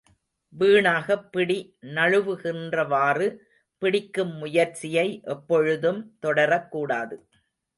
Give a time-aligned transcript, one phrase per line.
[0.59, 1.77] வீணாகப் பிடி
[1.81, 3.37] நழுவுகின்றவாறு
[3.77, 7.17] பிடிக்கும் முயற்சியை எப்பொழுதும் தொடரக்கூடாது.